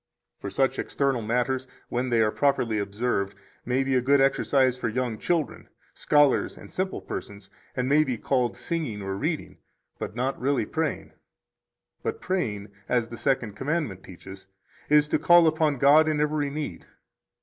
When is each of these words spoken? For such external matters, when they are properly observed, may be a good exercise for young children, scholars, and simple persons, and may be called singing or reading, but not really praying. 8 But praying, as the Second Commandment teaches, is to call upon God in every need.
For 0.39 0.49
such 0.49 0.79
external 0.79 1.21
matters, 1.21 1.67
when 1.89 2.09
they 2.09 2.21
are 2.21 2.31
properly 2.31 2.79
observed, 2.79 3.35
may 3.65 3.83
be 3.83 3.93
a 3.93 4.01
good 4.01 4.19
exercise 4.19 4.75
for 4.75 4.89
young 4.89 5.19
children, 5.19 5.69
scholars, 5.93 6.57
and 6.57 6.73
simple 6.73 7.01
persons, 7.01 7.51
and 7.75 7.87
may 7.87 8.03
be 8.03 8.17
called 8.17 8.57
singing 8.57 9.03
or 9.03 9.15
reading, 9.15 9.59
but 9.99 10.15
not 10.15 10.41
really 10.41 10.65
praying. 10.65 11.09
8 11.99 12.01
But 12.01 12.19
praying, 12.19 12.71
as 12.89 13.09
the 13.09 13.15
Second 13.17 13.53
Commandment 13.55 14.03
teaches, 14.03 14.47
is 14.89 15.07
to 15.09 15.19
call 15.19 15.45
upon 15.45 15.77
God 15.77 16.09
in 16.09 16.19
every 16.19 16.49
need. 16.49 16.87